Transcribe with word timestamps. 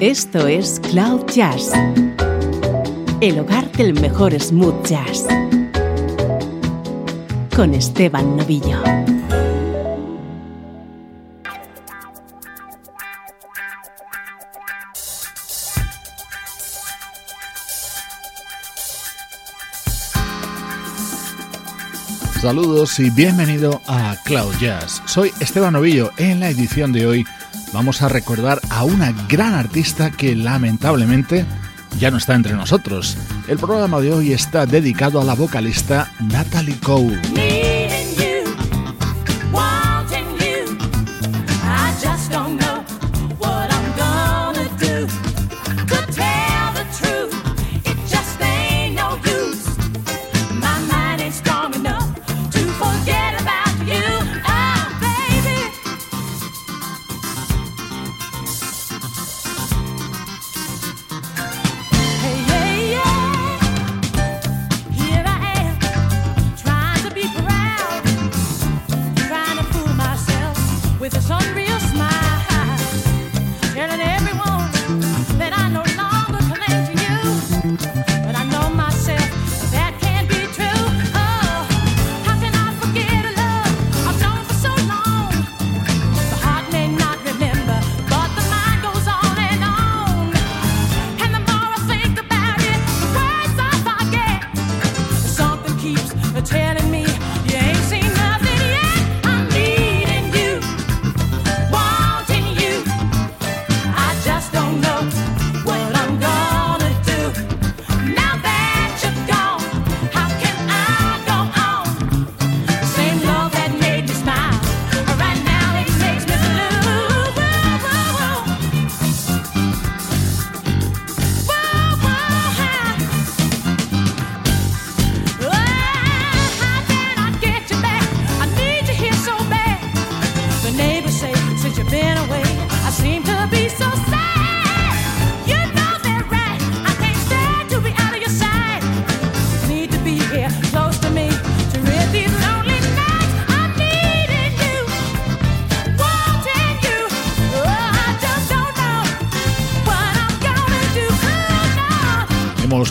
Esto 0.00 0.46
es 0.46 0.80
Cloud 0.80 1.26
Jazz, 1.26 1.72
el 3.20 3.38
hogar 3.38 3.70
del 3.72 3.92
mejor 3.92 4.32
smooth 4.40 4.82
jazz, 4.86 5.26
con 7.54 7.74
Esteban 7.74 8.34
Novillo. 8.38 8.82
Saludos 22.40 22.98
y 23.00 23.10
bienvenido 23.10 23.82
a 23.86 24.16
Cloud 24.24 24.54
Jazz. 24.58 25.02
Soy 25.04 25.30
Esteban 25.40 25.74
Novillo. 25.74 26.10
En 26.16 26.40
la 26.40 26.48
edición 26.48 26.90
de 26.90 27.06
hoy 27.06 27.26
vamos 27.72 28.02
a 28.02 28.08
recordar 28.08 28.60
a 28.70 28.84
una 28.84 29.12
gran 29.28 29.54
artista 29.54 30.10
que 30.10 30.34
lamentablemente 30.34 31.44
ya 31.98 32.10
no 32.10 32.18
está 32.18 32.34
entre 32.34 32.54
nosotros. 32.54 33.16
El 33.48 33.58
programa 33.58 34.00
de 34.00 34.12
hoy 34.12 34.32
está 34.32 34.66
dedicado 34.66 35.20
a 35.20 35.24
la 35.24 35.34
vocalista 35.34 36.12
Natalie 36.20 36.78
Cole. 36.80 37.49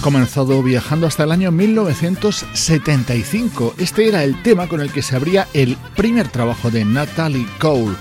Comenzado 0.09 0.63
viajando 0.63 1.05
hasta 1.05 1.23
el 1.23 1.31
año 1.31 1.51
1975. 1.51 3.75
Este 3.77 4.07
era 4.07 4.23
el 4.23 4.41
tema 4.41 4.65
con 4.65 4.81
el 4.81 4.91
que 4.91 5.03
se 5.03 5.15
abría 5.15 5.47
el 5.53 5.77
primer 5.95 6.29
trabajo 6.29 6.71
de 6.71 6.83
Natalie 6.83 7.45
Cole. 7.59 7.95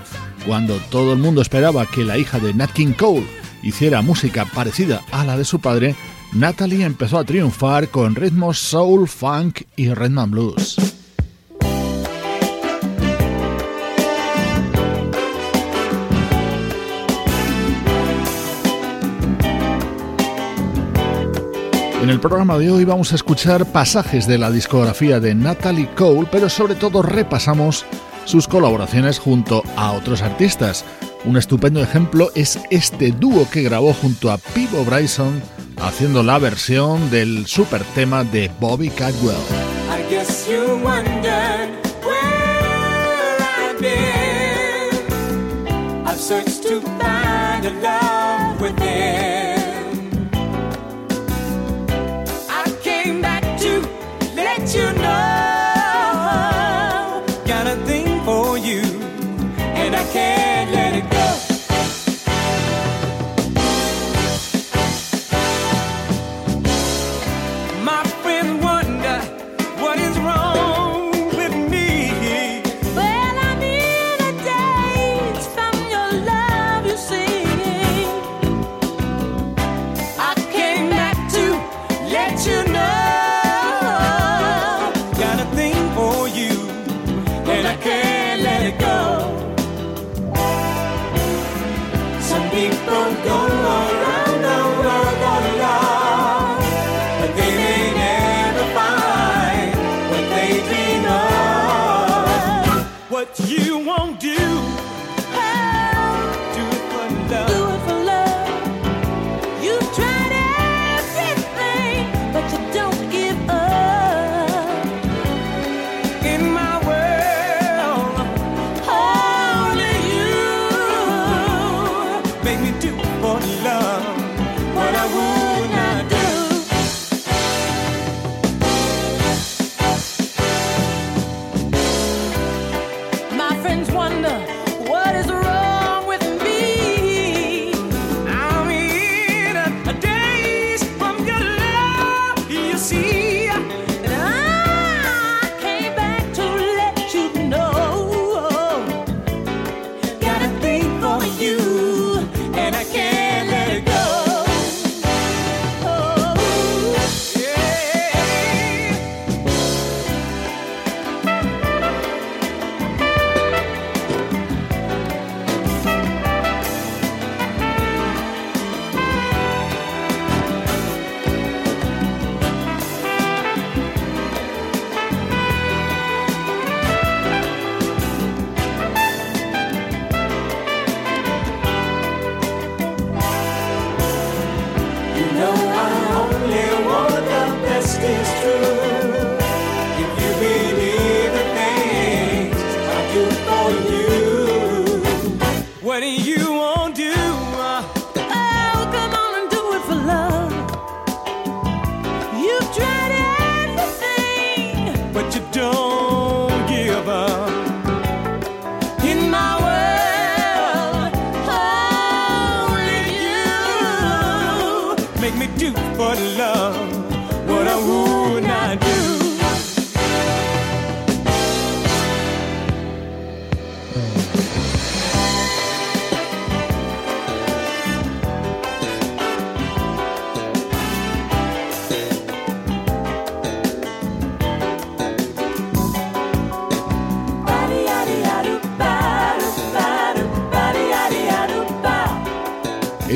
Cuando 0.46 0.76
todo 0.90 1.12
el 1.12 1.18
mundo 1.18 1.42
esperaba 1.42 1.84
que 1.84 2.04
la 2.04 2.16
hija 2.16 2.38
de 2.38 2.54
Nat 2.54 2.72
King 2.72 2.94
Cole 2.94 3.26
hiciera 3.62 4.00
música 4.00 4.46
parecida 4.46 5.02
a 5.12 5.26
la 5.26 5.36
de 5.36 5.44
su 5.44 5.60
padre, 5.60 5.96
Natalie 6.32 6.86
empezó 6.86 7.18
a 7.18 7.24
triunfar 7.24 7.88
con 7.88 8.14
ritmos 8.14 8.58
soul, 8.58 9.06
funk 9.06 9.64
y 9.76 9.92
rhythm 9.92 10.18
and 10.18 10.32
blues. 10.32 10.87
En 22.08 22.14
el 22.14 22.20
programa 22.20 22.56
de 22.56 22.70
hoy 22.70 22.86
vamos 22.86 23.12
a 23.12 23.16
escuchar 23.16 23.66
pasajes 23.66 24.26
de 24.26 24.38
la 24.38 24.50
discografía 24.50 25.20
de 25.20 25.34
Natalie 25.34 25.90
Cole, 25.94 26.26
pero 26.32 26.48
sobre 26.48 26.74
todo 26.74 27.02
repasamos 27.02 27.84
sus 28.24 28.48
colaboraciones 28.48 29.18
junto 29.18 29.62
a 29.76 29.92
otros 29.92 30.22
artistas. 30.22 30.86
Un 31.26 31.36
estupendo 31.36 31.82
ejemplo 31.82 32.30
es 32.34 32.60
este 32.70 33.12
dúo 33.12 33.46
que 33.50 33.60
grabó 33.60 33.92
junto 33.92 34.30
a 34.30 34.38
Pivo 34.38 34.86
Bryson 34.86 35.42
haciendo 35.82 36.22
la 36.22 36.38
versión 36.38 37.10
del 37.10 37.46
super 37.46 37.84
tema 37.94 38.24
de 38.24 38.50
Bobby 38.58 38.88
Cadwell. 38.88 39.36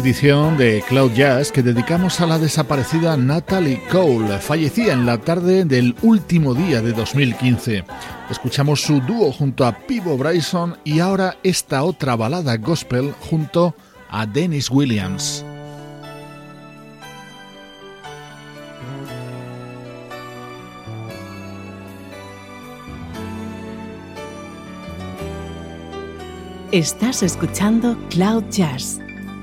Edición 0.03 0.59
de 0.59 0.83
Cloud 0.89 1.13
Jazz 1.13 1.53
que 1.53 1.63
dedicamos 1.63 2.21
a 2.21 2.27
la 2.27 2.37
desaparecida 2.37 3.17
Natalie 3.17 3.81
Cole. 3.89 4.37
Fallecía 4.41 4.95
en 4.95 5.07
la 5.07 5.19
tarde 5.19 5.65
del 5.65 5.95
último 6.03 6.55
día 6.55 6.83
de 6.83 6.93
2015. 6.93 7.85
Escuchamos 8.29 8.81
su 8.81 9.01
dúo 9.01 9.31
junto 9.31 9.65
a 9.65 9.79
Pivo 9.87 10.17
Bryson 10.17 10.77
y 10.83 10.99
ahora 10.99 11.37
esta 11.45 11.85
otra 11.85 12.17
balada 12.17 12.57
gospel 12.57 13.15
junto 13.31 13.77
a 14.11 14.27
Dennis 14.27 14.71
Williams. 14.71 15.45
Estás 26.73 27.23
escuchando 27.23 27.97
Cloud 28.11 28.45
Jazz 28.51 28.99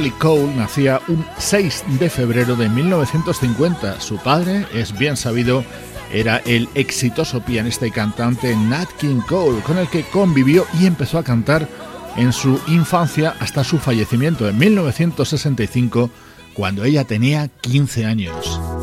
Natalie 0.00 0.18
Cole 0.18 0.54
nacía 0.56 0.98
un 1.08 1.26
6 1.36 1.84
de 1.98 2.08
febrero 2.08 2.56
de 2.56 2.70
1950. 2.70 4.00
Su 4.00 4.16
padre 4.16 4.64
es 4.72 4.96
bien 4.96 5.14
sabido 5.14 5.62
era 6.10 6.38
el 6.46 6.70
exitoso 6.74 7.42
pianista 7.42 7.86
y 7.86 7.90
cantante 7.90 8.56
Nat 8.56 8.88
King 8.98 9.20
Cole, 9.28 9.60
con 9.60 9.76
el 9.76 9.88
que 9.88 10.04
convivió 10.04 10.64
y 10.80 10.86
empezó 10.86 11.18
a 11.18 11.22
cantar 11.22 11.68
en 12.16 12.32
su 12.32 12.58
infancia 12.66 13.36
hasta 13.40 13.62
su 13.62 13.76
fallecimiento 13.76 14.48
en 14.48 14.56
1965, 14.56 16.08
cuando 16.54 16.82
ella 16.84 17.04
tenía 17.04 17.48
15 17.48 18.06
años. 18.06 18.79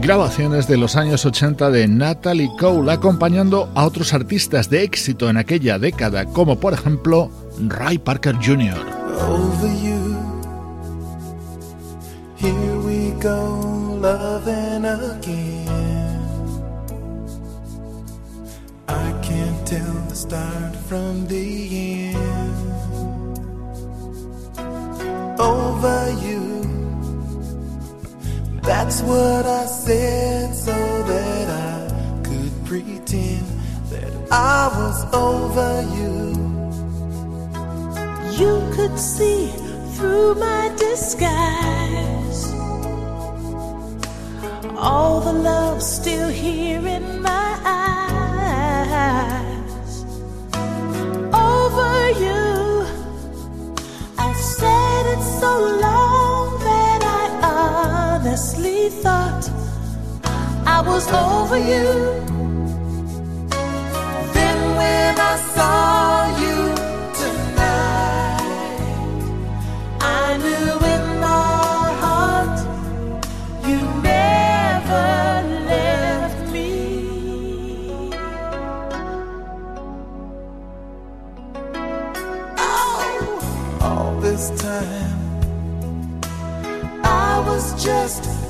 Grabaciones 0.00 0.66
de 0.66 0.76
los 0.76 0.96
años 0.96 1.24
80 1.26 1.70
de 1.70 1.86
Natalie 1.86 2.50
Cole 2.58 2.92
acompañando 2.92 3.70
a 3.74 3.84
otros 3.84 4.14
artistas 4.14 4.70
de 4.70 4.82
éxito 4.82 5.28
en 5.28 5.36
aquella 5.36 5.78
década, 5.78 6.24
como 6.26 6.58
por 6.58 6.72
ejemplo 6.72 7.30
Ray 7.68 7.98
Parker 7.98 8.36
Jr. 8.36 9.00
tell 19.70 19.94
the 20.08 20.16
start 20.16 20.74
from 20.88 21.28
the 21.28 21.46
end. 22.08 22.18
Over 25.38 26.10
you, 26.24 26.79
that's 28.70 29.02
what 29.02 29.44
I 29.46 29.66
said 29.66 30.54
so 30.54 30.72
that 31.10 31.48
I 31.50 32.22
could 32.22 32.52
pretend 32.66 33.44
that 33.90 34.12
I 34.30 34.68
was 34.80 34.98
over 35.12 35.82
you. 35.98 36.14
You 38.40 38.54
could 38.76 38.96
see 38.96 39.48
through 39.96 40.36
my 40.36 40.72
disguise. 40.78 42.42
All 44.78 45.20
the 45.20 45.32
love 45.32 45.82
still 45.82 46.28
here 46.28 46.86
in 46.86 47.20
my 47.22 47.50
eyes 47.64 48.44
Over 51.34 52.10
you. 52.24 52.86
I 54.16 54.32
said 54.32 55.04
it 55.14 55.22
so 55.40 55.52
long 55.82 56.19
honestly 58.30 58.88
thought 59.02 59.50
I 60.64 60.80
was 60.86 61.04
over 61.12 61.58
you. 61.58 61.86
Then 64.34 64.58
when 64.78 65.18
I 65.18 65.36
saw 65.54 66.38
you 66.38 66.69
was 87.60 87.84
just 87.84 88.49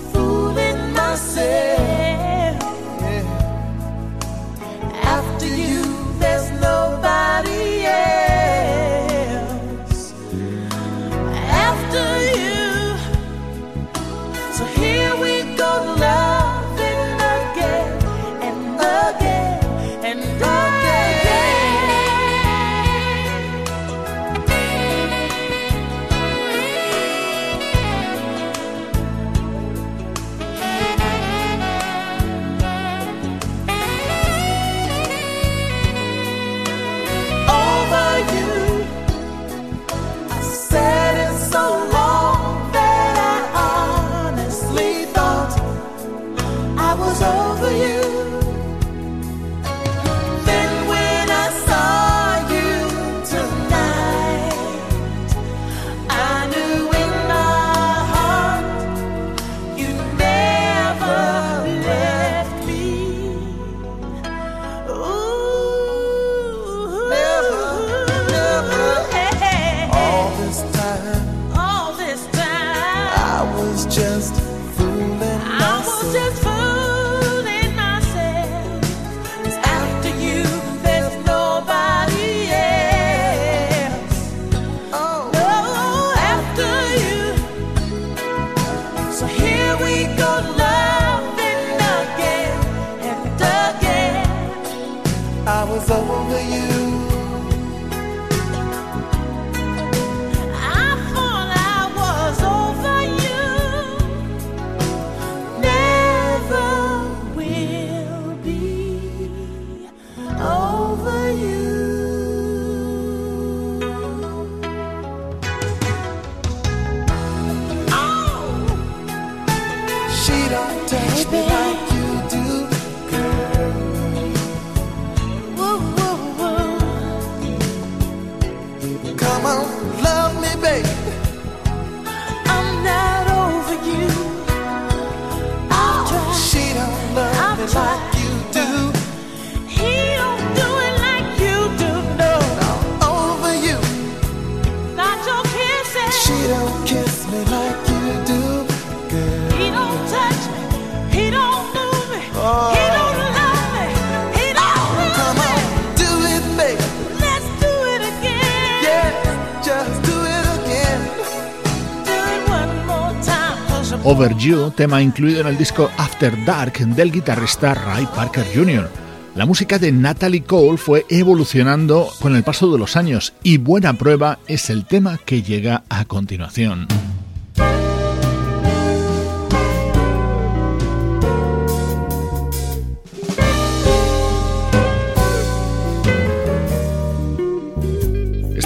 You, 164.40 164.70
tema 164.70 165.02
incluido 165.02 165.42
en 165.42 165.48
el 165.48 165.58
disco 165.58 165.90
After 165.98 166.46
Dark 166.46 166.78
del 166.78 167.12
guitarrista 167.12 167.74
Ray 167.74 168.08
Parker 168.16 168.46
Jr. 168.54 168.88
La 169.34 169.44
música 169.44 169.78
de 169.78 169.92
Natalie 169.92 170.44
Cole 170.44 170.78
fue 170.78 171.04
evolucionando 171.10 172.08
con 172.20 172.34
el 172.34 172.42
paso 172.42 172.72
de 172.72 172.78
los 172.78 172.96
años 172.96 173.34
y 173.42 173.58
buena 173.58 173.92
prueba 173.92 174.38
es 174.46 174.70
el 174.70 174.86
tema 174.86 175.18
que 175.18 175.42
llega 175.42 175.84
a 175.90 176.06
continuación. 176.06 176.88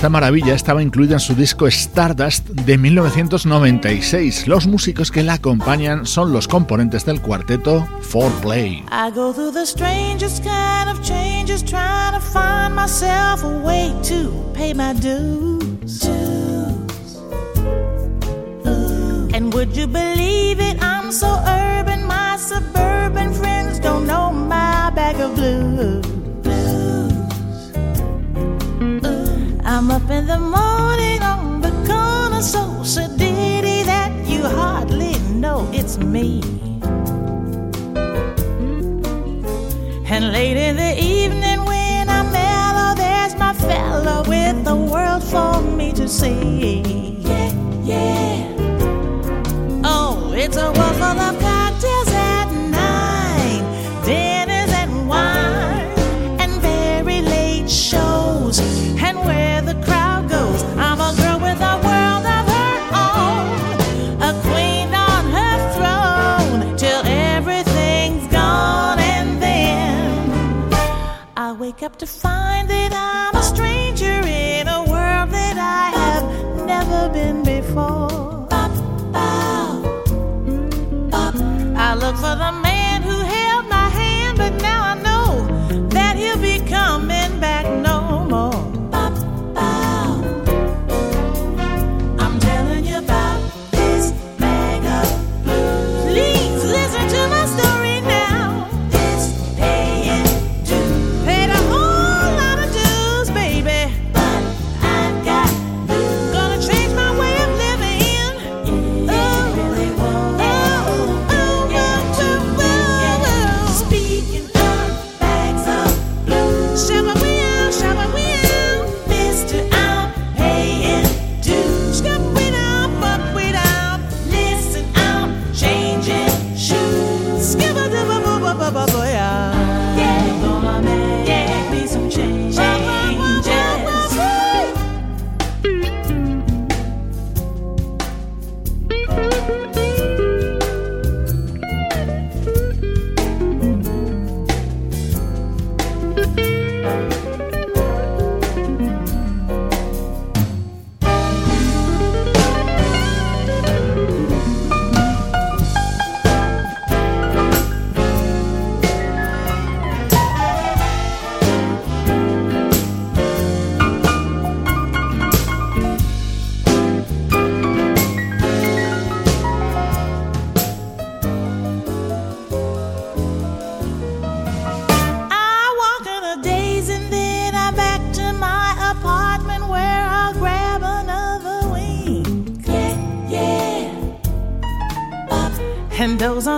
Esta 0.04 0.10
maravilla 0.10 0.52
estaba 0.52 0.82
incluida 0.82 1.14
en 1.14 1.20
su 1.20 1.34
disco 1.34 1.66
Stardust 1.66 2.50
de 2.50 2.76
1996. 2.76 4.46
Los 4.46 4.66
músicos 4.66 5.10
que 5.10 5.22
la 5.22 5.32
acompañan 5.32 6.04
son 6.04 6.30
los 6.30 6.46
componentes 6.46 7.06
del 7.06 7.22
cuarteto 7.22 7.88
4Play. 8.12 8.84
I 8.92 9.10
go 9.14 9.32
through 9.32 9.54
the 9.54 9.64
strangest 9.64 10.44
kind 10.44 10.90
of 10.90 11.00
changes 11.00 11.64
trying 11.64 12.12
to 12.12 12.20
find 12.20 12.74
myself 12.74 13.42
a 13.44 13.60
way 13.64 13.94
to 14.02 14.30
pay 14.52 14.74
my 14.74 14.92
dues. 14.92 16.06
And 19.32 19.54
would 19.54 19.74
you 19.74 19.86
believe 19.86 20.60
it? 20.60 20.76
I'm 20.82 21.10
so 21.12 21.28
urban, 21.46 21.63
I'm 29.74 29.90
up 29.90 30.08
in 30.08 30.28
the 30.28 30.38
morning 30.38 31.20
on 31.20 31.60
the 31.60 31.72
corner, 31.84 32.40
so 32.40 32.60
sedity 32.84 33.84
that 33.84 34.12
you 34.24 34.44
hardly 34.44 35.18
know 35.34 35.68
it's 35.72 35.98
me. 35.98 36.40
And 40.06 40.30
late 40.32 40.56
in 40.56 40.76
the 40.76 40.94
evening 40.96 41.64
when 41.64 42.08
I'm 42.08 42.30
mellow, 42.30 42.94
there's 42.94 43.34
my 43.34 43.52
fellow 43.52 44.22
with 44.28 44.64
the 44.64 44.76
world 44.76 45.24
for 45.24 45.60
me 45.60 45.90
to 45.94 46.06
see. 46.06 46.63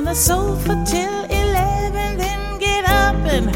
The 0.07 0.15
sofa 0.15 0.85
till 0.87 1.25
11, 1.25 2.17
then 2.17 2.59
get 2.61 2.85
up 2.85 3.17
and 3.27 3.51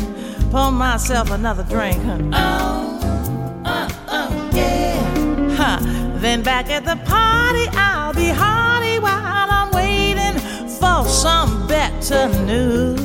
pour 0.51 0.73
myself 0.73 1.31
another 1.31 1.63
drink. 1.63 1.97
Oh, 2.33 3.63
uh, 3.65 3.89
uh, 4.09 4.51
yeah. 4.53 5.55
Huh. 5.57 5.79
Then 6.19 6.43
back 6.43 6.69
at 6.69 6.85
the 6.85 6.97
party, 7.07 7.69
I'll 7.77 8.13
be 8.13 8.31
hearty 8.31 8.99
while 8.99 9.49
I'm 9.49 9.71
waiting 9.73 10.41
for 10.81 11.05
some 11.09 11.69
better 11.69 12.29
news. 12.45 13.01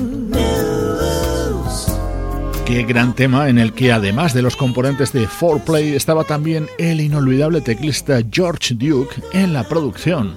Qué 2.66 2.82
gran 2.82 3.14
tema 3.14 3.48
en 3.48 3.60
el 3.60 3.74
que 3.74 3.92
además 3.92 4.34
de 4.34 4.42
los 4.42 4.56
componentes 4.56 5.14
de 5.14 5.28
4Play 5.28 5.94
estaba 5.94 6.24
también 6.24 6.68
el 6.80 7.00
inolvidable 7.00 7.62
teclista 7.62 8.22
George 8.32 8.74
Duke 8.74 9.22
en 9.34 9.54
la 9.54 9.66
producción. 9.66 10.36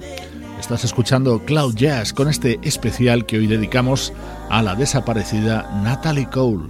Estás 0.69 0.85
escuchando 0.85 1.43
Cloud 1.45 1.73
Jazz 1.73 2.13
con 2.13 2.29
este 2.29 2.59
especial 2.61 3.25
que 3.25 3.39
hoy 3.39 3.47
dedicamos 3.47 4.13
a 4.51 4.61
la 4.61 4.75
desaparecida 4.75 5.67
Natalie 5.83 6.29
Cole. 6.29 6.69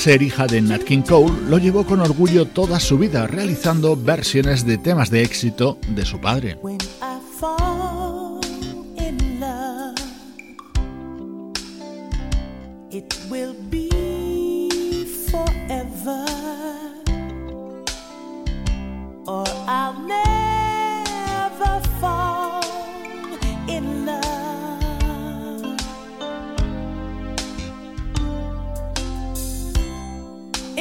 Ser 0.00 0.22
hija 0.22 0.46
de 0.46 0.62
Nat 0.62 0.82
King 0.84 1.02
Cole 1.02 1.30
lo 1.46 1.58
llevó 1.58 1.84
con 1.84 2.00
orgullo 2.00 2.46
toda 2.46 2.80
su 2.80 2.96
vida 2.96 3.26
realizando 3.26 3.94
versiones 3.96 4.64
de 4.64 4.78
temas 4.78 5.10
de 5.10 5.22
éxito 5.22 5.76
de 5.88 6.06
su 6.06 6.18
padre. 6.18 6.56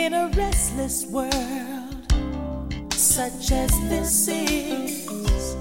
In 0.10 0.15
a 0.15 0.28
restless 0.30 1.06
world 1.06 2.12
such 2.91 3.52
as 3.52 3.69
this 3.89 4.28
is. 4.28 5.56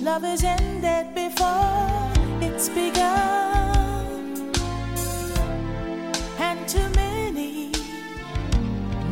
Love 0.00 0.24
is 0.24 0.42
ended 0.42 1.14
before 1.14 2.10
it's 2.40 2.70
begun. 2.70 4.50
And 6.38 6.66
too 6.66 6.88
many 6.96 7.72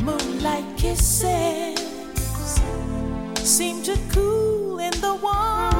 moonlight 0.01 0.65
kisses 0.75 1.77
seem 3.43 3.83
to 3.83 3.95
cool 4.09 4.79
in 4.79 4.99
the 5.01 5.13
warmth 5.21 5.72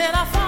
and 0.00 0.14
I 0.14 0.24
find 0.26 0.47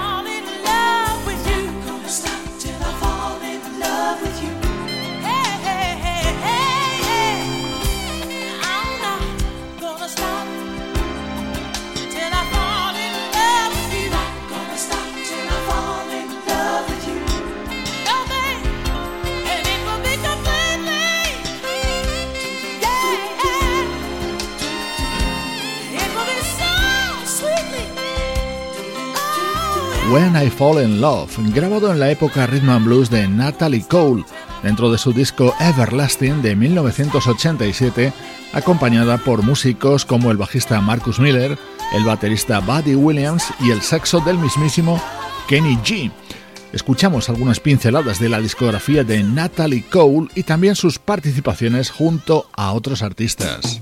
When 30.11 30.35
I 30.35 30.51
Fall 30.51 30.83
in 30.83 31.01
Love, 31.01 31.31
grabado 31.55 31.93
en 31.93 32.01
la 32.01 32.11
época 32.11 32.45
rhythm 32.45 32.71
and 32.71 32.85
blues 32.85 33.11
de 33.11 33.29
Natalie 33.29 33.85
Cole, 33.87 34.25
dentro 34.61 34.91
de 34.91 34.99
su 34.99 35.13
disco 35.13 35.55
Everlasting 35.61 36.43
de 36.43 36.57
1987, 36.57 38.13
acompañada 38.53 39.19
por 39.19 39.45
músicos 39.45 40.05
como 40.05 40.33
el 40.33 40.37
bajista 40.37 40.81
Marcus 40.81 41.21
Miller, 41.21 41.57
el 41.95 42.05
baterista 42.05 42.59
Buddy 42.59 42.97
Williams 42.97 43.45
y 43.61 43.71
el 43.71 43.83
saxo 43.83 44.19
del 44.19 44.39
mismísimo 44.39 45.01
Kenny 45.47 45.77
G. 45.77 46.11
Escuchamos 46.73 47.29
algunas 47.29 47.61
pinceladas 47.61 48.19
de 48.19 48.31
la 48.31 48.41
discografía 48.41 49.05
de 49.05 49.23
Natalie 49.23 49.85
Cole 49.85 50.27
y 50.35 50.43
también 50.43 50.75
sus 50.75 50.99
participaciones 50.99 51.89
junto 51.93 52.49
a 52.57 52.73
otros 52.73 53.03
artistas. 53.03 53.81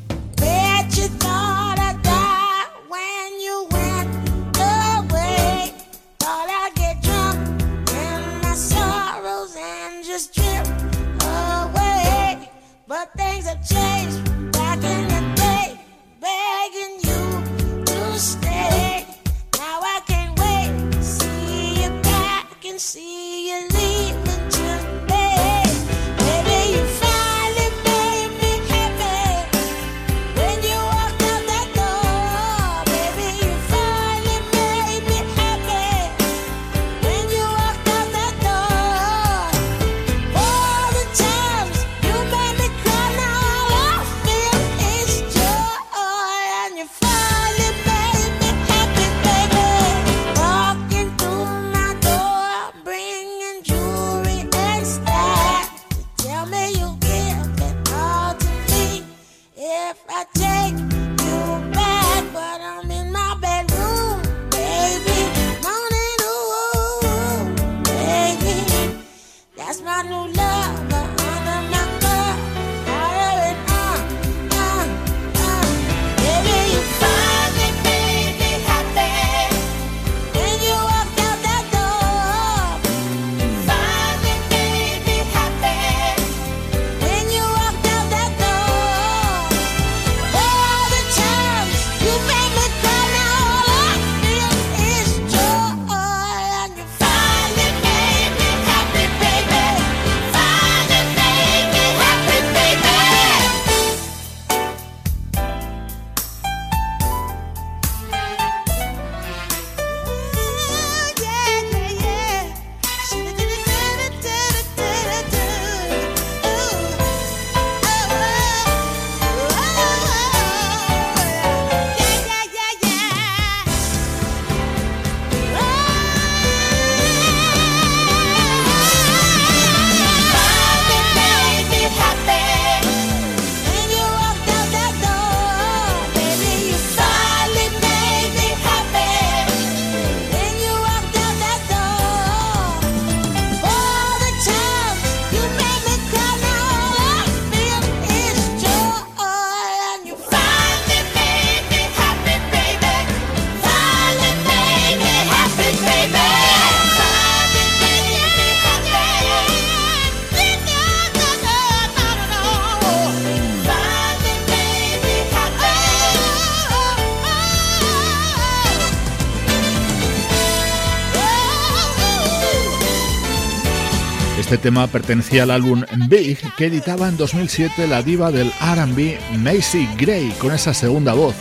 Este 174.49 174.57
tema 174.57 174.87
pertenecía 174.87 175.43
al 175.43 175.51
álbum 175.51 175.85
Big 176.09 176.39
que 176.57 176.69
editaba 176.69 177.07
en 177.07 177.19
2007 177.19 177.87
la 177.87 178.03
diva 178.03 178.31
del 178.31 178.49
RB 178.49 179.19
Macy 179.37 179.87
Gray 179.99 180.31
con 180.39 180.55
esa 180.55 180.73
segunda 180.73 181.13
voz 181.13 181.35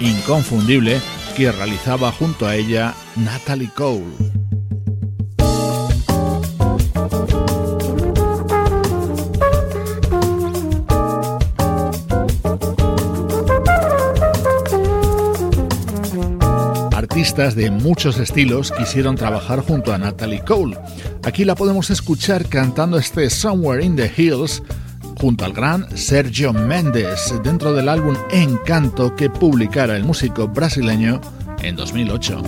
inconfundible 0.00 1.02
que 1.36 1.52
realizaba 1.52 2.10
junto 2.12 2.46
a 2.46 2.56
ella 2.56 2.94
Natalie 3.14 3.68
Cole. 3.76 4.45
De 17.36 17.70
muchos 17.70 18.18
estilos 18.18 18.72
quisieron 18.72 19.14
trabajar 19.14 19.60
junto 19.60 19.92
a 19.92 19.98
Natalie 19.98 20.40
Cole. 20.40 20.78
Aquí 21.22 21.44
la 21.44 21.54
podemos 21.54 21.90
escuchar 21.90 22.46
cantando 22.48 22.96
este 22.96 23.28
Somewhere 23.28 23.84
in 23.84 23.94
the 23.94 24.10
Hills 24.16 24.62
junto 25.20 25.44
al 25.44 25.52
gran 25.52 25.86
Sergio 25.98 26.54
Mendes 26.54 27.34
dentro 27.44 27.74
del 27.74 27.90
álbum 27.90 28.16
Encanto 28.30 29.14
que 29.14 29.28
publicara 29.28 29.98
el 29.98 30.04
músico 30.04 30.48
brasileño 30.48 31.20
en 31.62 31.76
2008. 31.76 32.42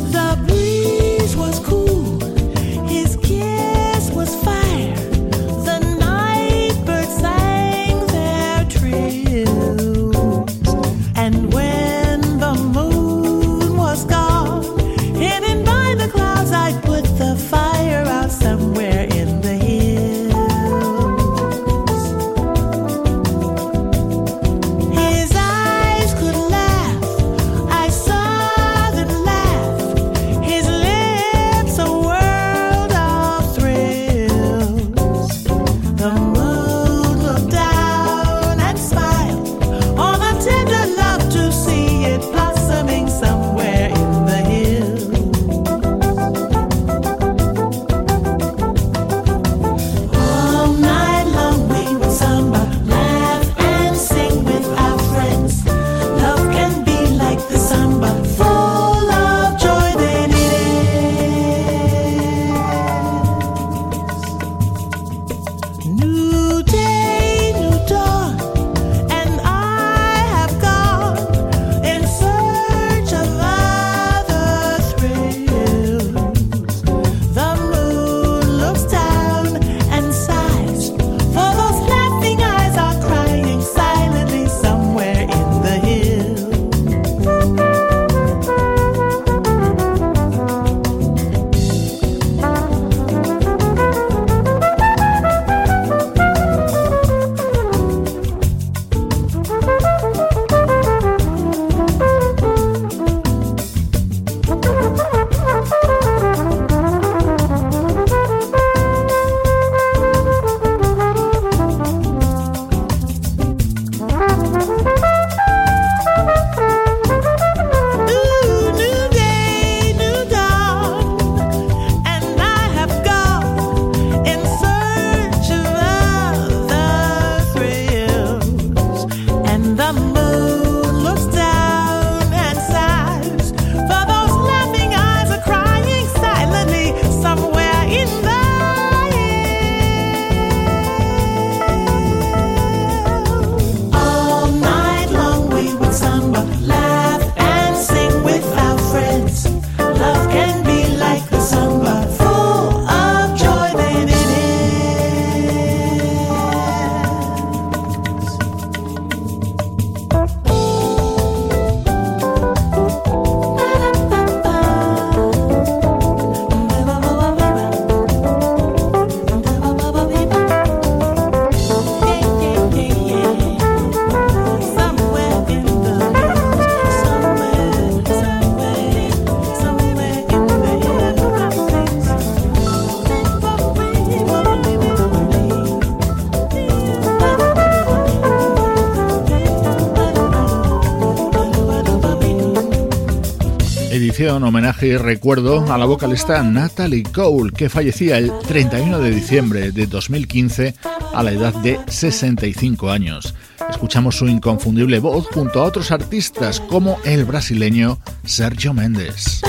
Homenaje 194.37 194.89
y 194.89 194.97
recuerdo 194.97 195.73
a 195.73 195.79
la 195.79 195.87
vocalista 195.87 196.43
Natalie 196.43 197.03
Cole, 197.03 197.53
que 197.53 197.69
fallecía 197.69 198.19
el 198.19 198.31
31 198.47 198.99
de 198.99 199.11
diciembre 199.11 199.73
de 199.73 199.87
2015 199.87 200.75
a 201.15 201.23
la 201.23 201.33
edad 201.33 201.55
de 201.55 201.81
65 201.87 202.91
años. 202.91 203.35
Escuchamos 203.71 204.17
su 204.17 204.29
inconfundible 204.29 204.99
voz 204.99 205.27
junto 205.33 205.61
a 205.61 205.65
otros 205.65 205.91
artistas 205.91 206.61
como 206.61 206.99
el 207.05 207.25
brasileño 207.25 207.99
Sergio 208.25 208.75
Méndez. 208.75 209.41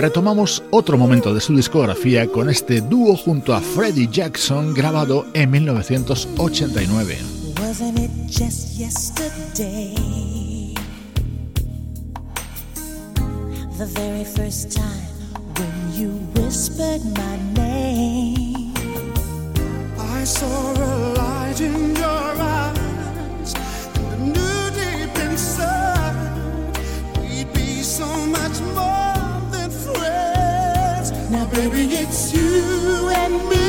Retomamos 0.00 0.62
otro 0.70 0.96
momento 0.96 1.34
de 1.34 1.40
su 1.40 1.54
discografía 1.54 2.26
con 2.26 2.48
este 2.48 2.80
dúo 2.80 3.16
junto 3.16 3.54
a 3.54 3.60
Freddie 3.60 4.08
Jackson 4.10 4.72
grabado 4.72 5.26
en 5.34 5.50
1989. 5.50 7.18
Baby, 31.60 31.92
it's 31.92 32.32
you 32.32 33.10
and 33.10 33.34
me 33.50 33.59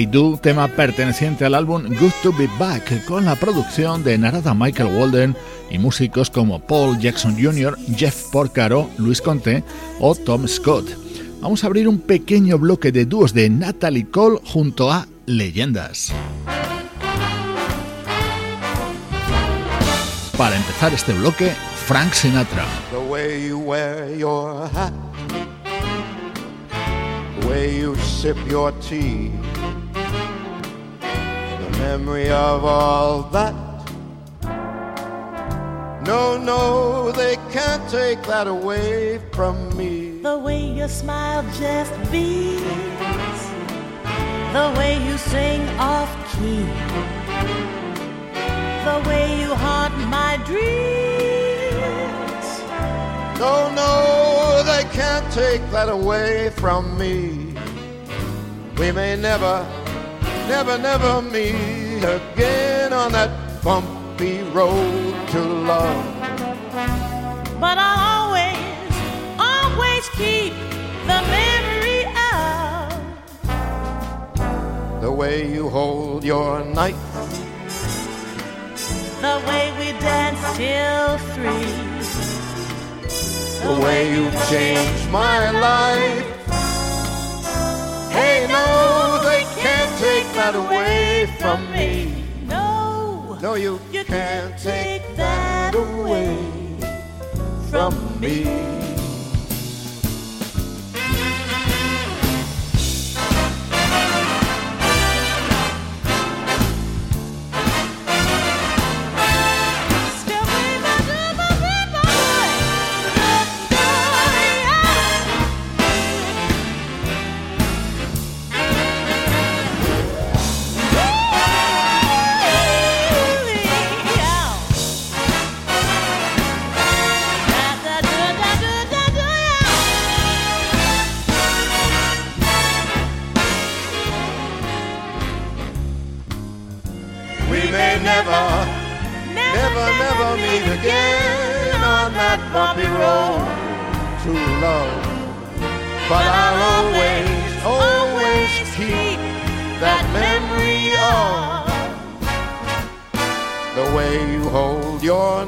I 0.00 0.06
Do, 0.06 0.38
tema 0.40 0.66
perteneciente 0.66 1.44
al 1.44 1.54
álbum 1.54 1.82
Good 1.82 2.12
to 2.22 2.32
Be 2.32 2.48
Back, 2.58 3.04
con 3.04 3.26
la 3.26 3.36
producción 3.36 4.02
de 4.02 4.16
Narada 4.16 4.54
Michael 4.54 4.96
Walden 4.96 5.36
y 5.70 5.76
músicos 5.76 6.30
como 6.30 6.58
Paul 6.58 6.98
Jackson 6.98 7.36
Jr., 7.38 7.76
Jeff 7.94 8.30
Porcaro, 8.32 8.88
Luis 8.96 9.20
Conte 9.20 9.62
o 9.98 10.14
Tom 10.14 10.48
Scott. 10.48 10.86
Vamos 11.42 11.62
a 11.62 11.66
abrir 11.66 11.86
un 11.86 12.00
pequeño 12.00 12.58
bloque 12.58 12.92
de 12.92 13.04
dúos 13.04 13.34
de 13.34 13.50
Natalie 13.50 14.06
Cole 14.10 14.40
junto 14.42 14.90
a 14.90 15.06
Leyendas. 15.26 16.14
Para 20.38 20.56
empezar 20.56 20.94
este 20.94 21.12
bloque, 21.12 21.52
Frank 21.84 22.14
Sinatra. 22.14 22.64
The 22.90 23.10
way 23.10 23.48
you 23.48 23.58
wear 23.58 24.16
your 24.16 24.64
hat, 24.74 24.94
the 27.38 27.46
way 27.46 27.78
you 27.78 27.94
sip 27.96 28.38
your 28.48 28.72
tea, 28.80 29.30
memory 31.80 32.30
of 32.30 32.64
all 32.64 33.22
that. 33.36 33.54
No, 36.06 36.36
no, 36.38 37.10
they 37.12 37.36
can't 37.50 37.84
take 37.90 38.22
that 38.24 38.46
away 38.46 39.18
from 39.32 39.56
me. 39.76 40.20
The 40.22 40.38
way 40.38 40.60
your 40.78 40.88
smile 40.88 41.42
just 41.58 41.92
beats. 42.12 43.40
the 44.52 44.74
way 44.76 44.92
you 45.06 45.16
sing 45.16 45.62
off 45.78 46.10
key, 46.32 46.64
the 48.88 48.98
way 49.08 49.40
you 49.40 49.54
haunt 49.54 49.96
my 50.18 50.32
dreams. 50.50 50.60
No, 53.38 53.54
no, 53.82 54.62
they 54.70 54.84
can't 54.98 55.28
take 55.32 55.62
that 55.70 55.88
away 55.88 56.50
from 56.62 56.98
me. 56.98 57.54
We 58.78 58.90
may 58.92 59.14
never, 59.16 59.54
never, 60.50 60.76
never 60.78 61.22
meet 61.22 62.02
again 62.02 62.92
on 62.92 63.12
that 63.12 63.30
bumpy 63.62 64.42
road 64.58 65.14
to 65.28 65.40
love. 65.40 66.04
But 67.60 67.76
I'll 67.78 68.02
always, 68.14 68.92
always 69.38 70.04
keep 70.20 70.52
the 71.10 71.20
memory 71.38 72.02
of 72.34 72.90
The 75.00 75.12
way 75.12 75.36
you 75.54 75.68
hold 75.68 76.24
your 76.24 76.64
knife, 76.64 77.00
the 79.26 79.36
way 79.48 79.64
we 79.78 79.88
danced 80.00 80.56
till 80.56 81.18
three. 81.34 81.70
the 83.62 83.74
way 83.84 84.00
you 84.14 84.30
changed 84.50 85.10
my 85.10 85.50
life. 85.50 86.26
Hey, 88.10 88.46
no, 88.48 88.58
they 88.58 88.58
can't 88.58 88.88
take 88.88 88.89
that 90.40 90.54
away 90.54 91.26
from 91.38 91.70
me. 91.70 92.24
No, 92.46 93.38
No, 93.42 93.54
you 93.56 93.78
you 93.92 94.04
can't 94.04 94.56
take 94.58 95.04
that 95.16 95.74
away 95.74 96.38
from 97.70 97.92
me. 98.18 98.89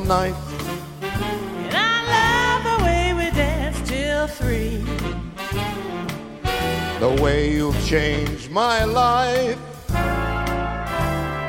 Your 0.03 0.09
knife, 0.09 0.37
And 1.03 1.75
I 1.75 2.03
love 2.17 2.63
the 2.79 2.85
way 2.85 3.15
we 3.15 3.31
dance 3.37 3.79
till 3.89 4.27
three. 4.27 4.79
the 7.01 7.23
way 7.23 7.53
you've 7.53 7.85
changed 7.87 8.51
my 8.51 8.85
life. 8.85 9.59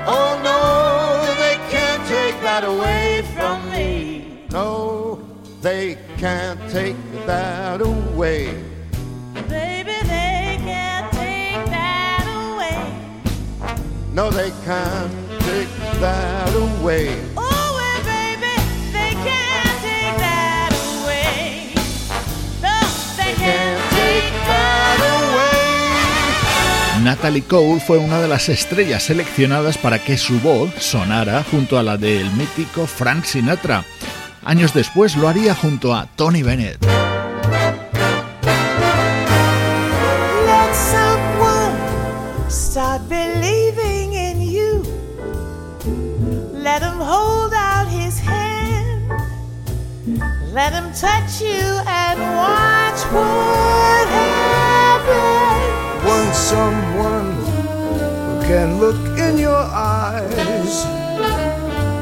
Oh 0.05 0.39
no, 0.43 1.33
they 1.43 1.55
can't 1.71 2.03
take 2.07 2.41
that 2.41 2.63
away 2.63 3.23
from 3.35 3.69
me. 3.71 4.45
No, 4.51 5.19
they 5.61 5.97
can't 6.17 6.59
take 6.71 6.97
that 7.25 7.81
away. 7.81 8.45
Baby, 9.47 9.97
they 10.13 10.57
can't 10.69 11.11
take 11.13 11.65
that 11.77 12.25
away. 12.41 12.81
No, 14.11 14.29
they 14.31 14.51
can't 14.65 15.11
take 15.41 15.69
that 16.01 16.53
away. 16.55 17.15
Oh, 17.37 17.42
Natalie 27.03 27.43
Cole 27.43 27.81
fue 27.81 27.97
una 27.97 28.21
de 28.21 28.29
las 28.29 28.47
estrellas 28.47 29.03
seleccionadas 29.03 29.77
para 29.77 29.99
que 29.99 30.17
su 30.17 30.39
voz 30.39 30.73
sonara 30.79 31.43
junto 31.51 31.77
a 31.77 31.83
la 31.83 31.97
del 31.97 32.31
mítico 32.31 32.87
Frank 32.87 33.25
Sinatra. 33.25 33.83
Años 34.45 34.73
después 34.73 35.17
lo 35.17 35.27
haría 35.27 35.53
junto 35.53 35.93
a 35.93 36.07
Tony 36.15 36.43
Bennett. 36.43 36.77
Let. 46.63 46.81
Let 50.53 50.71
him 50.71 50.83
him 50.85 50.93
touch 50.93 51.41
you 51.41 51.81
and 51.87 52.19
watch. 52.37 53.01
Someone 56.33 57.31
who 57.35 58.41
can 58.47 58.79
look 58.79 59.17
in 59.17 59.37
your 59.37 59.55
eyes 59.55 60.85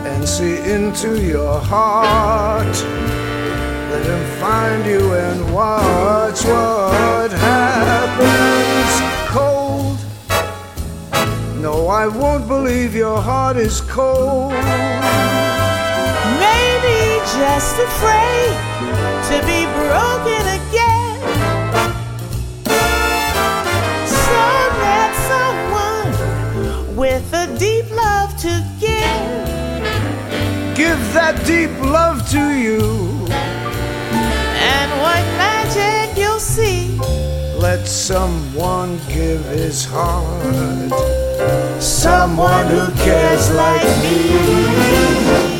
and 0.07 0.27
see 0.27 0.57
into 0.59 1.21
your 1.21 1.59
heart. 1.59 2.77
Let 3.91 4.05
him 4.05 4.39
find 4.39 4.85
you 4.85 5.13
and 5.13 5.53
watch 5.53 6.43
what 6.45 7.31
happens. 7.31 8.91
Cold. 9.27 9.99
No, 11.61 11.87
I 11.87 12.07
won't 12.07 12.47
believe 12.47 12.95
your 12.95 13.21
heart 13.21 13.57
is 13.57 13.81
cold. 13.81 14.53
Maybe 16.39 16.99
just 17.37 17.75
afraid 17.79 18.55
to 19.29 19.35
be 19.45 19.65
broken 19.77 20.43
again. 20.59 20.80
To 28.41 28.65
give. 28.79 29.45
Give 30.75 30.99
that 31.13 31.43
deep 31.45 31.69
love 31.79 32.27
to 32.31 32.43
you. 32.57 33.27
And 33.29 34.89
what 35.03 35.23
magic 35.37 36.17
you'll 36.17 36.39
see. 36.39 36.97
Let 37.55 37.87
someone 37.87 38.97
give 39.07 39.45
his 39.45 39.85
heart. 39.85 40.91
Someone 41.79 42.65
who 42.65 42.87
cares 43.03 43.51
like 43.53 43.85
me. 44.01 45.50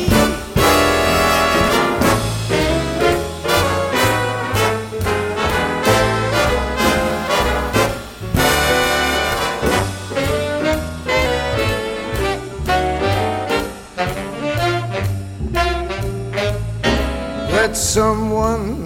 Let 17.72 17.78
someone 17.78 18.84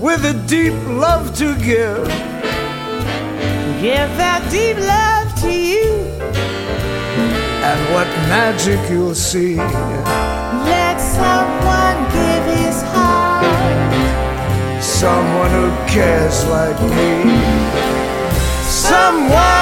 with 0.00 0.24
a 0.24 0.32
deep 0.46 0.74
love 0.86 1.34
to 1.38 1.56
give. 1.56 2.06
Give 3.82 4.10
that 4.22 4.46
deep 4.48 4.78
love 4.78 5.34
to 5.40 5.50
you. 5.50 5.90
And 7.66 7.80
what 7.92 8.06
magic 8.30 8.78
you'll 8.88 9.16
see. 9.16 9.56
Let 9.56 10.98
someone 11.00 11.98
give 12.14 12.44
his 12.62 12.80
heart. 12.94 13.42
Someone 14.80 15.50
who 15.50 15.70
cares 15.92 16.46
like 16.46 16.80
me. 16.82 17.34
Someone 18.62 19.55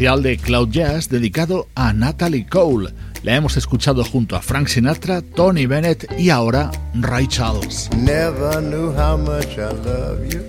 Especial 0.00 0.22
de 0.22 0.38
Cloud 0.38 0.70
Jazz 0.70 1.10
dedicado 1.10 1.68
a 1.74 1.92
Natalie 1.92 2.46
Cole. 2.46 2.94
La 3.22 3.36
hemos 3.36 3.58
escuchado 3.58 4.02
junto 4.02 4.34
a 4.34 4.40
Frank 4.40 4.68
Sinatra, 4.68 5.20
Tony 5.20 5.66
Bennett 5.66 6.10
y 6.18 6.30
ahora 6.30 6.70
Ray 6.94 7.26
Charles. 7.26 7.90
Never 7.98 8.62
knew 8.62 8.94
how 8.96 9.18
much 9.18 9.58
I 9.58 9.74
love 9.84 10.26
you. 10.32 10.40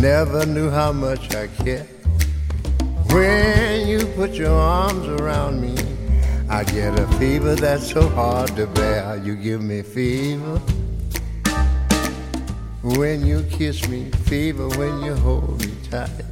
Never 0.00 0.46
knew 0.46 0.70
how 0.70 0.94
much 0.94 1.28
I 1.34 1.46
care. 1.62 1.86
When 3.10 3.86
you 3.86 4.06
put 4.16 4.32
your 4.32 4.58
arms 4.58 5.06
around 5.20 5.60
me, 5.60 5.74
I 6.48 6.64
get 6.64 6.98
a 6.98 7.06
fever 7.18 7.54
that's 7.54 7.92
so 7.92 8.08
hard 8.08 8.56
to 8.56 8.66
bear. 8.66 9.20
You 9.22 9.36
give 9.36 9.60
me 9.60 9.82
fever. 9.82 10.58
When 12.82 13.26
you 13.26 13.42
kiss 13.50 13.86
me, 13.90 14.10
fever 14.24 14.68
when 14.70 15.02
you 15.02 15.16
hold 15.16 15.60
me 15.60 15.70
tight. 15.90 16.31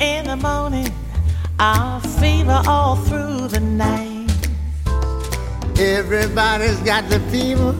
In 0.00 0.26
the 0.26 0.36
morning, 0.36 0.92
I'll 1.58 2.00
fever 2.00 2.60
all 2.66 2.96
through 2.96 3.48
the 3.48 3.60
night. 3.60 4.30
Everybody's 5.78 6.78
got 6.80 7.08
the 7.08 7.18
fever. 7.30 7.74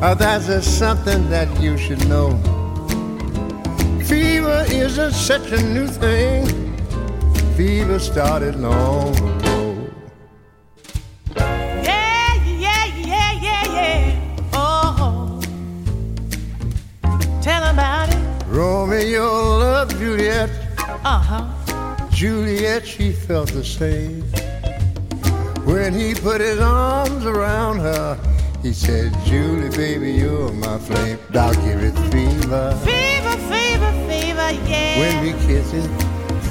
Oh, 0.00 0.14
that's 0.14 0.46
just 0.46 0.78
something 0.78 1.28
that 1.28 1.48
you 1.60 1.76
should 1.76 2.08
know. 2.08 2.30
Fever 4.04 4.64
isn't 4.70 5.12
such 5.12 5.52
a 5.52 5.62
new 5.62 5.86
thing. 5.86 6.46
Fever 7.56 7.98
started 7.98 8.56
long 8.56 9.14
ago. 9.14 9.47
Uh 21.10 21.20
huh. 21.20 22.08
Juliet, 22.10 22.86
she 22.86 23.12
felt 23.12 23.50
the 23.52 23.64
same. 23.64 24.20
When 25.64 25.94
he 25.94 26.12
put 26.12 26.42
his 26.42 26.60
arms 26.60 27.24
around 27.24 27.78
her, 27.78 28.20
he 28.62 28.74
said, 28.74 29.16
Julie, 29.24 29.70
baby, 29.70 30.12
you're 30.12 30.52
my 30.52 30.76
flame. 30.76 31.18
I'll 31.34 31.54
give 31.54 31.80
it 31.82 31.96
fever. 32.12 32.76
Fever, 32.84 33.36
fever, 33.48 33.92
fever, 34.06 34.50
yeah. 34.68 35.00
When 35.00 35.24
we 35.24 35.32
kiss 35.46 35.72
it, 35.72 35.88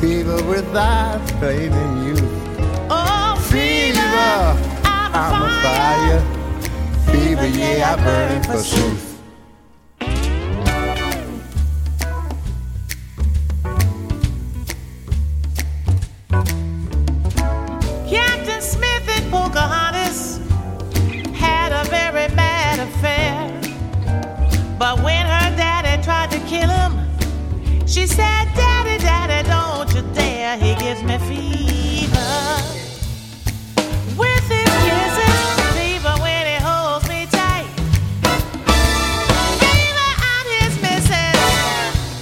fever 0.01 0.43
without 0.45 1.21
flaming 1.37 2.07
you. 2.07 2.17
oh, 2.89 3.37
fever, 3.51 3.93
Fever, 3.93 4.81
I'm, 4.85 5.13
I'm 5.13 5.43
a 5.43 5.61
fire. 5.65 6.21
Fever, 7.11 7.45
yeah, 7.45 7.93
I 7.93 8.03
burn 8.03 8.41
for 8.41 8.63
She 27.87 28.05
said, 28.05 28.45
Daddy, 28.53 28.97
Daddy, 29.01 29.47
don't 29.47 29.91
you 29.95 30.01
dare. 30.13 30.57
He 30.57 30.75
gives 30.75 31.01
me 31.03 31.17
fever. 31.19 32.61
With 34.17 34.47
his 34.49 34.69
kisses, 34.85 35.39
fever 35.73 36.15
when 36.21 36.45
he 36.45 36.57
holds 36.61 37.07
me 37.07 37.25
tight. 37.31 37.65
Fever 39.63 40.11
I'm 40.33 40.47
his 40.59 40.75
missus. 40.81 41.39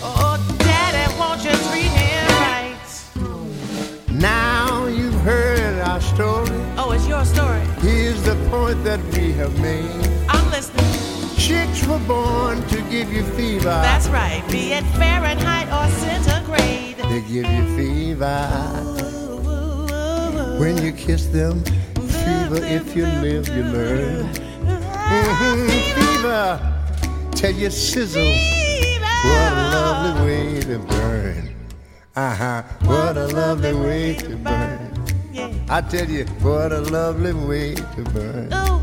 Oh, 0.03 0.37
Daddy, 0.59 1.05
won't 1.19 1.43
you 1.43 1.55
treat 1.69 1.91
him 1.91 2.27
right? 2.45 2.77
Now 4.11 4.85
you've 4.85 5.19
heard 5.21 5.81
our 5.81 5.99
story. 5.99 6.61
Oh, 6.77 6.91
it's 6.91 7.07
your 7.07 7.25
story. 7.25 7.61
Here's 7.81 8.21
the 8.21 8.35
point 8.51 8.83
that 8.83 9.03
we 9.13 9.31
have 9.33 9.59
made 9.59 10.04
missus. 11.87 12.07
born 12.07 12.67
to 12.67 12.81
give 12.89 13.11
you 13.11 13.23
fever. 13.35 13.63
That's 13.65 14.07
right, 14.07 14.43
be 14.49 14.73
it 14.73 14.83
Fahrenheit 14.97 15.67
or 15.69 15.89
centigrade. 15.95 16.97
They 16.97 17.21
give 17.21 17.49
you 17.49 17.75
fever. 17.75 18.47
When 20.59 20.77
you 20.77 20.91
kiss 20.93 21.27
them, 21.27 21.63
fever. 21.95 22.63
If 22.63 22.95
you 22.95 23.05
live, 23.05 23.47
you 23.49 23.63
learn. 23.63 24.33
Fever. 25.95 26.81
Tell 27.31 27.51
you 27.51 27.69
sizzle. 27.69 28.23
What 28.23 29.53
a 29.53 29.69
lovely 29.75 30.25
way 30.25 30.61
to 30.61 30.79
burn. 30.79 31.55
Uh 32.15 32.35
huh. 32.35 32.63
What 32.85 33.17
a 33.17 33.27
lovely 33.27 33.73
way 33.73 34.15
to 34.15 34.35
burn. 34.37 34.91
I 35.69 35.81
tell 35.81 36.09
you, 36.09 36.25
what 36.41 36.71
a 36.71 36.81
lovely 36.81 37.33
way 37.33 37.75
to 37.75 38.03
burn. 38.13 38.74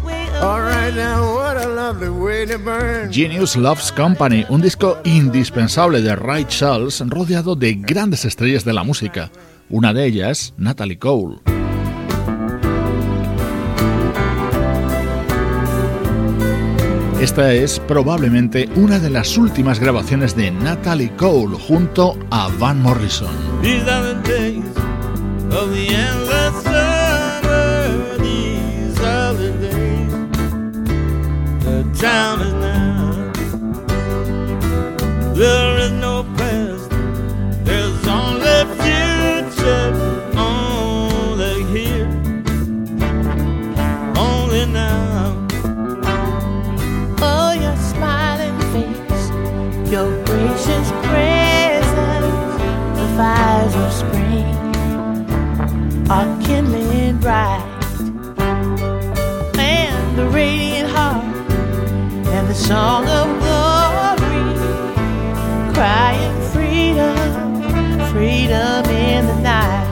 Genius 3.12 3.54
Loves 3.54 3.92
Company, 3.92 4.44
un 4.48 4.60
disco 4.60 4.98
indispensable 5.04 6.00
de 6.00 6.16
Ray 6.16 6.44
Charles 6.46 7.00
rodeado 7.06 7.54
de 7.54 7.74
grandes 7.74 8.24
estrellas 8.24 8.64
de 8.64 8.72
la 8.72 8.82
música. 8.82 9.30
Una 9.70 9.92
de 9.94 10.04
ellas, 10.04 10.52
Natalie 10.56 10.98
Cole. 10.98 11.38
Esta 17.20 17.52
es 17.54 17.78
probablemente 17.78 18.68
una 18.74 18.98
de 18.98 19.10
las 19.10 19.38
últimas 19.38 19.78
grabaciones 19.78 20.34
de 20.34 20.50
Natalie 20.50 21.14
Cole 21.16 21.56
junto 21.56 22.18
a 22.32 22.48
Van 22.58 22.82
Morrison. 22.82 23.30
Time 32.02 32.40
is 32.40 32.52
now. 32.54 33.32
There 35.34 35.78
is 35.78 35.92
no 35.92 36.24
past. 36.36 36.90
There's 37.64 38.06
only 38.08 38.58
future. 38.82 39.86
Only 40.36 41.62
here. 41.72 42.08
Only 44.18 44.66
now. 44.66 45.46
oh, 47.22 47.52
your 47.64 47.76
smiling 47.76 48.58
face, 48.72 49.28
your 49.92 50.10
gracious 50.24 50.88
presence, 51.06 52.52
the 52.98 53.06
fires 53.16 53.74
of 53.76 53.92
spring 53.92 54.56
are 56.10 56.28
kindling 56.42 57.18
bright. 57.18 57.71
The 62.52 62.58
song 62.58 63.08
of 63.08 63.26
glory, 63.40 64.44
crying 65.72 66.36
freedom, 66.52 67.16
freedom 68.12 68.84
in 68.90 69.26
the 69.26 69.38
night. 69.40 69.88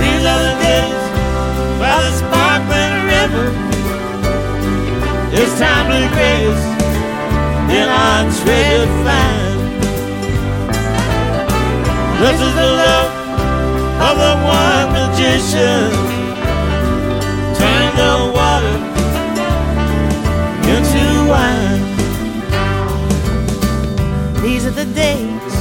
These 0.00 0.24
are 0.32 0.42
the 0.48 0.56
days 0.60 1.04
by 1.80 1.96
the 2.04 2.12
sparkling 2.20 2.94
river. 3.14 3.46
It's 5.32 5.58
time 5.58 5.86
to 5.92 6.00
grace 6.12 6.64
in 7.72 7.88
our 7.88 8.20
treasured 8.36 8.92
find. 9.06 9.60
This 12.20 12.38
is 12.38 12.54
the 12.54 12.70
love 12.82 13.10
of 14.08 14.14
the 14.24 14.34
one 14.44 14.86
magician. 14.92 15.90
Turn 17.56 17.96
the 17.96 18.32
water 18.34 18.89
These 24.42 24.66
are 24.66 24.70
the 24.70 24.84
days 24.86 25.54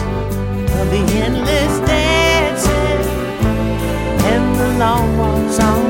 of 0.79 0.89
the 0.89 1.03
endless 1.23 1.79
dancing 1.87 3.05
and 4.31 4.55
the 4.55 4.69
long 4.79 5.17
walks 5.17 5.59
on 5.59 5.85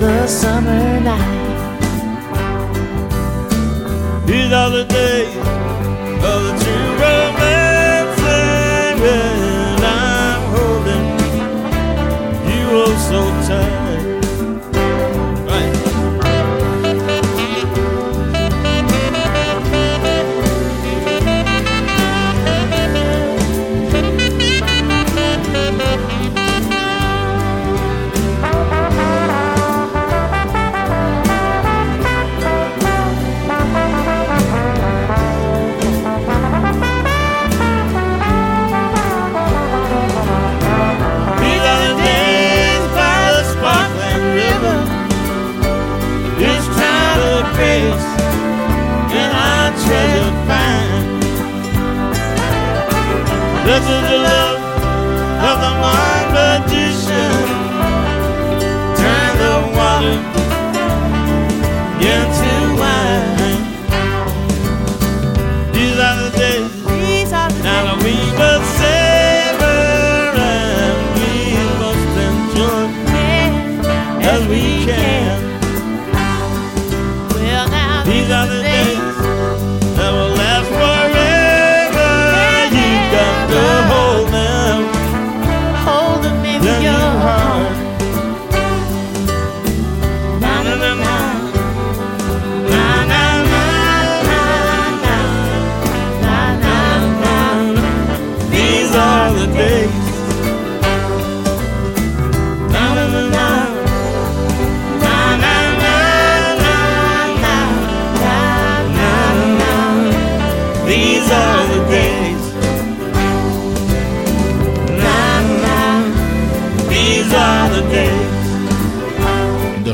the 0.00 0.26
summer 0.26 1.00
night. 1.00 1.40
These 4.26 4.52
are 4.52 4.70
the 4.70 4.84
days 4.84 5.36
of 6.30 6.38
the 6.48 6.61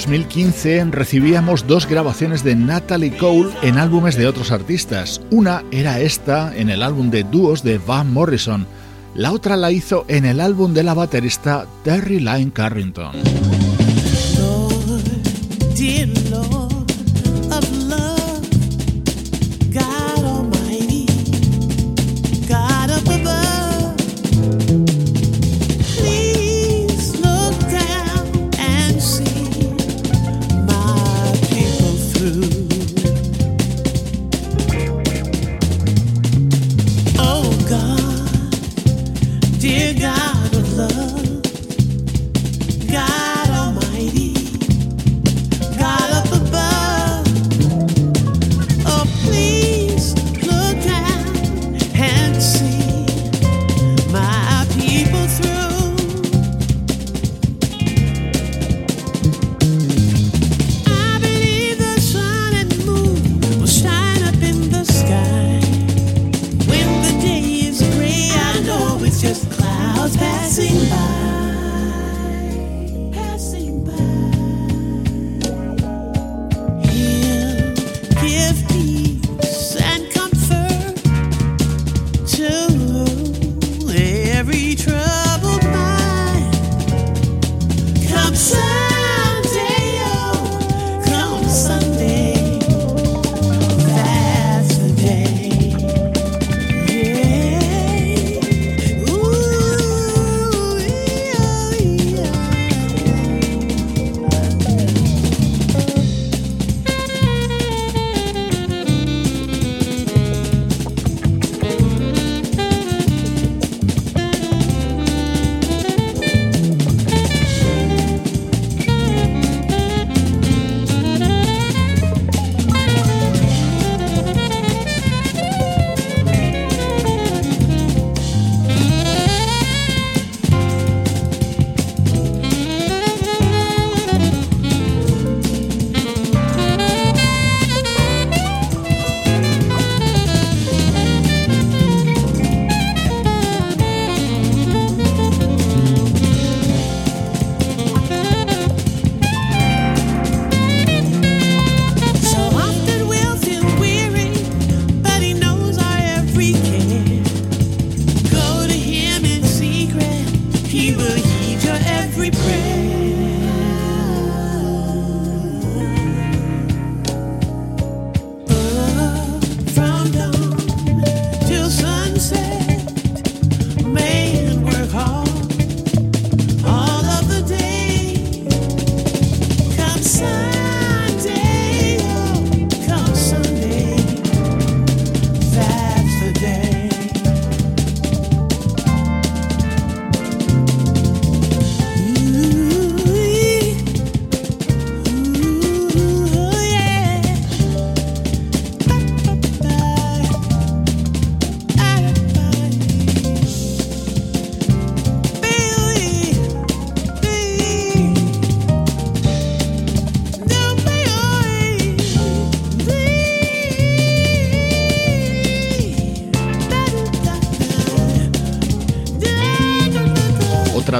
2015 0.08 0.86
recibíamos 0.86 1.66
dos 1.66 1.86
grabaciones 1.86 2.42
de 2.42 2.56
Natalie 2.56 3.14
Cole 3.14 3.50
en 3.60 3.76
álbumes 3.76 4.16
de 4.16 4.26
otros 4.26 4.52
artistas. 4.52 5.20
Una 5.30 5.64
era 5.70 6.00
esta 6.00 6.56
en 6.56 6.70
el 6.70 6.82
álbum 6.82 7.10
de 7.10 7.24
dúos 7.24 7.62
de 7.62 7.76
Van 7.76 8.10
Morrison. 8.10 8.66
La 9.14 9.32
otra 9.32 9.54
la 9.58 9.70
hizo 9.70 10.06
en 10.08 10.24
el 10.24 10.40
álbum 10.40 10.72
de 10.72 10.82
la 10.82 10.94
baterista 10.94 11.66
Terry 11.84 12.20
Lyne 12.20 12.52
Carrington. 12.54 13.16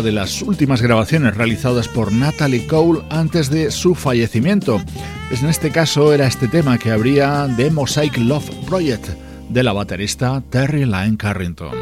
De 0.02 0.12
las 0.12 0.42
últimas 0.42 0.82
grabaciones 0.82 1.36
realizadas 1.36 1.88
por 1.88 2.12
Natalie 2.12 2.66
Cole 2.66 3.00
antes 3.10 3.50
de 3.50 3.70
su 3.70 3.94
fallecimiento. 3.94 4.80
En 5.30 5.48
este 5.48 5.70
caso 5.70 6.12
era 6.12 6.26
este 6.26 6.48
tema 6.48 6.78
que 6.78 6.90
habría 6.90 7.48
The 7.56 7.70
Mosaic 7.70 8.16
Love 8.18 8.50
Project 8.66 9.08
de 9.48 9.62
la 9.62 9.72
baterista 9.72 10.42
Terry 10.50 10.84
Lyne 10.84 11.16
Carrington. 11.16 11.74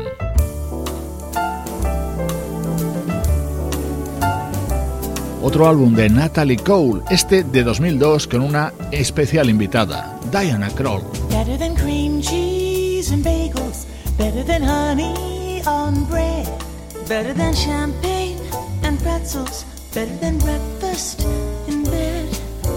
Otro 5.43 5.69
álbum 5.69 5.95
de 5.95 6.09
Natalie 6.09 6.57
Cole, 6.57 7.03
este 7.11 7.45
de 7.45 7.63
2002 7.63 8.27
con 8.27 8.41
una 8.41 8.73
especial 8.91 9.51
invitada, 9.51 10.19
Diana 10.33 10.71
Kroll. 10.71 11.03
Better 11.31 11.59
than 11.59 11.75
cream 11.77 12.21
cheese 12.21 13.13
and 13.13 13.25
bagels. 13.25 13.87
Better 14.19 14.45
than 14.45 14.63
honey 14.63 15.63
on 15.67 16.05
bread. 16.09 16.66
Better 17.09 17.33
than 17.33 17.55
champagne 17.55 18.41
and 18.83 18.99
pretzels. 18.99 19.65
Better 19.95 20.17
than 20.17 20.39
breakfast 20.39 21.23
in 21.69 21.85
bed. 21.85 22.29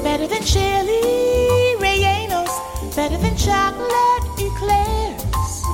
Better 0.04 0.28
than 0.28 0.44
chili 0.44 1.76
rellenos. 1.80 2.54
Better 2.96 3.18
than 3.18 3.36
chocolate 3.36 4.26
eclairs. 4.38 5.24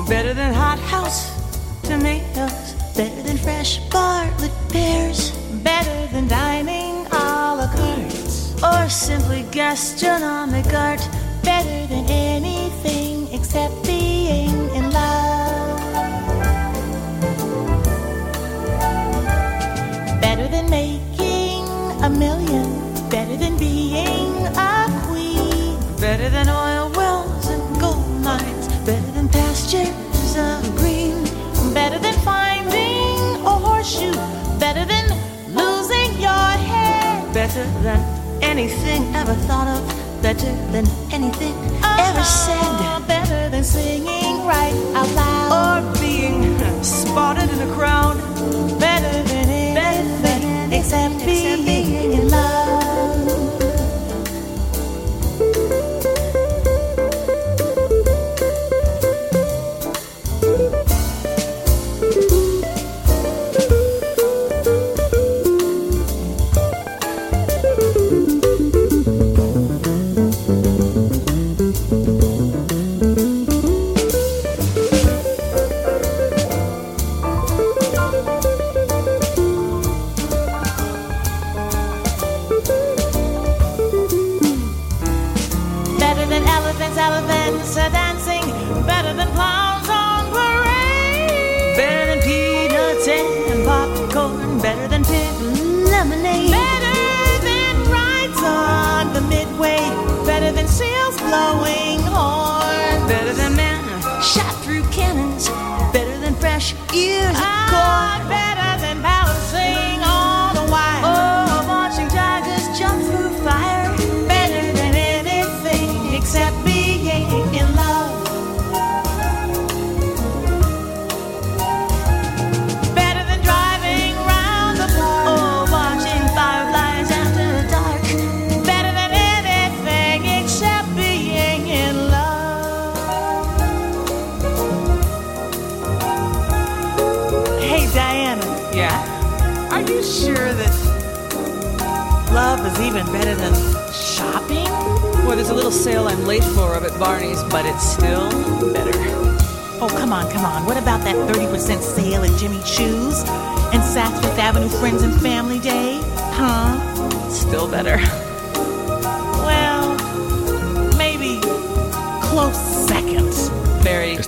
Better 0.08 0.34
than 0.34 0.53
hot 0.53 0.80
house 0.80 1.36
tomatoes. 1.84 2.76
Better 2.95 3.22
than 3.24 3.36
fresh 3.36 3.80
bartlett 3.89 4.53
pears. 4.70 5.32
Better 5.62 6.08
than 6.14 6.30
dining 6.30 7.06
a 7.12 7.56
la 7.60 7.68
carte. 7.76 8.64
Or 8.64 8.89
simply 8.89 9.43
gastronomic 9.51 10.74
art. 10.74 11.06
Better 11.43 11.88
than 11.88 12.06
anything 12.10 13.28
except 13.34 13.86
being 13.86 14.74
in 14.74 14.85
Better 20.46 20.62
than 20.62 20.70
making 20.70 21.66
a 22.04 22.08
million. 22.08 22.70
Better 23.10 23.36
than 23.36 23.58
being 23.58 24.46
a 24.46 24.86
queen. 25.08 25.76
Better 26.00 26.30
than 26.30 26.48
oil 26.48 26.91
wells 26.91 27.48
and 27.48 27.82
gold 27.82 28.06
mines. 28.22 28.68
Better 28.86 29.12
than 29.18 29.28
pastures 29.28 30.38
of 30.38 30.62
green. 30.78 31.24
Better 31.74 31.98
than 31.98 32.14
finding 32.20 33.18
a 33.41 33.56
horseshoe. 33.66 34.14
Better 34.60 34.86
than 34.86 35.06
losing 35.56 36.14
your 36.22 36.50
head. 36.70 37.34
Better 37.34 37.66
than 37.82 38.00
anything 38.43 39.02
ever 39.16 39.34
thought 39.50 39.68
of. 39.68 39.82
Better 40.22 40.54
than 40.72 40.86
anything 41.12 41.56
ever 41.82 42.22
uh-huh. 42.22 42.46
said. 42.46 43.08
Better 43.08 43.50
than 43.50 43.64
singing 43.64 44.46
right 44.46 44.76
out 44.93 45.10
loud. 45.16 45.50
Or 45.58 46.00
being 46.00 46.56
spotted 46.84 47.50
in 47.50 47.68
a 47.68 47.74
crowd. 47.74 48.18
Better 48.80 49.14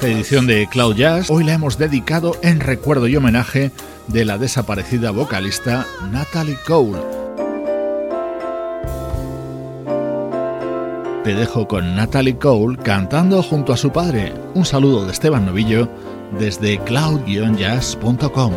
Edición 0.08 0.48
de 0.48 0.68
Cloud 0.68 0.96
Jazz 0.96 1.30
hoy 1.30 1.44
la 1.44 1.54
hemos 1.54 1.78
dedicado 1.78 2.38
en 2.42 2.62
recuerdo 2.62 3.08
y 3.08 3.18
homenaje 3.18 3.72
de 4.08 4.24
la 4.24 4.38
desaparecida 4.38 5.12
vocalista 5.12 5.86
Natalie 6.12 6.58
Cole. 6.66 6.98
Te 11.26 11.36
dejo 11.36 11.68
con 11.68 11.98
Natalie 11.98 12.38
Cole 12.38 12.78
cantando 12.78 13.44
junto 13.44 13.74
a 13.74 13.78
su 13.78 13.92
padre. 13.92 14.34
Un 14.54 14.64
saludo 14.64 15.06
de 15.06 15.12
Esteban 15.12 15.46
Novillo 15.46 15.90
desde 16.40 16.80
cloud-jazz.com. 16.80 18.54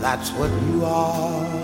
That's 0.00 0.30
what. 0.32 1.63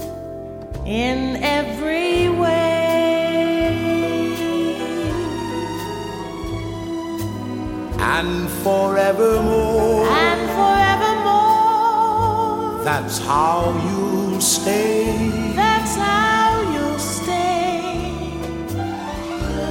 in 0.85 1.35
every 1.43 2.29
way. 2.29 2.47
And 7.99 8.49
forevermore, 8.63 10.07
And 10.07 10.49
forevermore, 10.59 12.83
that's 12.85 13.19
how 13.19 13.73
you'll 13.87 14.39
stay. 14.41 15.51
that's 15.55 15.95
how 15.95 16.38